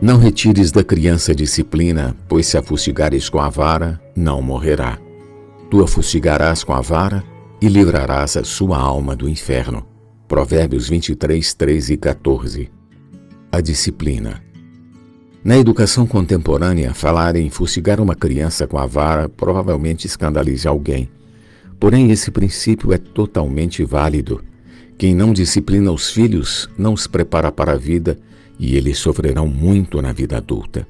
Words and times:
Não 0.00 0.16
retires 0.16 0.70
da 0.70 0.84
criança 0.84 1.34
disciplina, 1.34 2.14
pois 2.28 2.46
se 2.46 2.56
a 2.56 2.62
fustigares 2.62 3.28
com 3.28 3.40
a 3.40 3.48
vara, 3.48 4.00
não 4.14 4.40
morrerá. 4.40 4.96
Tu 5.68 5.82
a 5.82 5.88
fustigarás 5.88 6.62
com 6.62 6.72
a 6.72 6.80
vara 6.80 7.24
e 7.60 7.68
livrarás 7.68 8.36
a 8.36 8.44
sua 8.44 8.78
alma 8.78 9.16
do 9.16 9.28
inferno. 9.28 9.84
Provérbios 10.28 10.88
23, 10.88 11.52
13 11.52 11.94
e 11.94 11.96
14. 11.96 12.70
A 13.50 13.60
disciplina. 13.60 14.40
Na 15.42 15.58
educação 15.58 16.06
contemporânea, 16.06 16.94
falar 16.94 17.34
em 17.34 17.50
fustigar 17.50 18.00
uma 18.00 18.14
criança 18.14 18.68
com 18.68 18.78
a 18.78 18.86
vara 18.86 19.28
provavelmente 19.28 20.06
escandaliza 20.06 20.68
alguém. 20.68 21.10
Porém, 21.80 22.12
esse 22.12 22.30
princípio 22.30 22.92
é 22.92 22.98
totalmente 22.98 23.84
válido. 23.84 24.44
Quem 24.96 25.12
não 25.12 25.32
disciplina 25.32 25.90
os 25.90 26.08
filhos 26.08 26.70
não 26.78 26.92
os 26.92 27.08
prepara 27.08 27.50
para 27.50 27.72
a 27.72 27.76
vida 27.76 28.16
e 28.58 28.76
eles 28.76 28.98
sofrerão 28.98 29.46
muito 29.46 30.02
na 30.02 30.12
vida 30.12 30.36
adulta. 30.36 30.86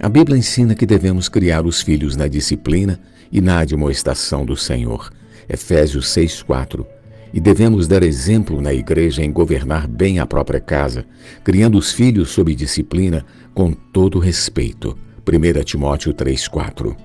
A 0.00 0.08
Bíblia 0.08 0.38
ensina 0.38 0.74
que 0.74 0.86
devemos 0.86 1.28
criar 1.28 1.66
os 1.66 1.82
filhos 1.82 2.16
na 2.16 2.28
disciplina 2.28 3.00
e 3.32 3.40
na 3.40 3.58
admoestação 3.60 4.44
do 4.44 4.56
Senhor. 4.56 5.12
Efésios 5.48 6.08
6:4. 6.08 6.86
E 7.32 7.40
devemos 7.40 7.86
dar 7.86 8.02
exemplo 8.02 8.60
na 8.60 8.72
igreja 8.72 9.22
em 9.22 9.30
governar 9.30 9.86
bem 9.86 10.18
a 10.18 10.26
própria 10.26 10.60
casa, 10.60 11.04
criando 11.44 11.76
os 11.76 11.92
filhos 11.92 12.30
sob 12.30 12.54
disciplina 12.54 13.24
com 13.54 13.72
todo 13.72 14.18
respeito. 14.18 14.96
1 15.24 15.64
Timóteo 15.64 16.14
3:4. 16.14 16.96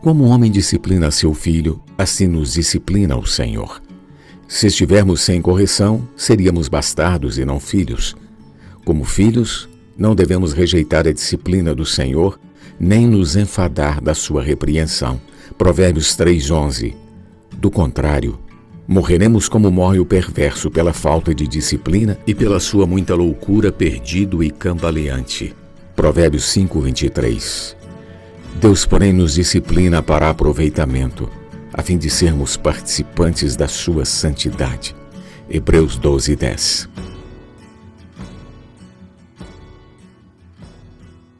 Como 0.00 0.24
o 0.24 0.28
homem 0.28 0.50
disciplina 0.50 1.10
seu 1.10 1.34
filho, 1.34 1.82
assim 1.98 2.26
nos 2.26 2.52
disciplina 2.52 3.16
o 3.16 3.26
Senhor. 3.26 3.82
Se 4.48 4.68
estivermos 4.68 5.20
sem 5.20 5.42
correção, 5.42 6.08
seríamos 6.16 6.68
bastardos 6.68 7.38
e 7.38 7.44
não 7.44 7.58
filhos. 7.58 8.16
Como 8.86 9.02
filhos, 9.02 9.68
não 9.98 10.14
devemos 10.14 10.52
rejeitar 10.52 11.08
a 11.08 11.12
disciplina 11.12 11.74
do 11.74 11.84
Senhor, 11.84 12.38
nem 12.78 13.04
nos 13.04 13.34
enfadar 13.34 14.00
da 14.00 14.14
sua 14.14 14.40
repreensão. 14.40 15.20
Provérbios 15.58 16.14
3:11. 16.14 16.94
Do 17.58 17.68
contrário, 17.68 18.38
morreremos 18.86 19.48
como 19.48 19.72
morre 19.72 19.98
o 19.98 20.06
perverso 20.06 20.70
pela 20.70 20.92
falta 20.92 21.34
de 21.34 21.48
disciplina 21.48 22.16
e 22.28 22.32
pela 22.32 22.60
sua 22.60 22.86
muita 22.86 23.16
loucura, 23.16 23.72
perdido 23.72 24.40
e 24.40 24.52
cambaleante. 24.52 25.52
Provérbios 25.96 26.44
5:23. 26.44 27.76
Deus, 28.60 28.86
porém, 28.86 29.12
nos 29.12 29.34
disciplina 29.34 30.00
para 30.00 30.30
aproveitamento, 30.30 31.28
a 31.74 31.82
fim 31.82 31.98
de 31.98 32.08
sermos 32.08 32.56
participantes 32.56 33.56
da 33.56 33.66
sua 33.66 34.04
santidade. 34.04 34.94
Hebreus 35.50 35.98
12:10. 35.98 36.88